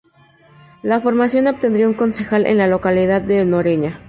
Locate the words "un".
1.87-1.93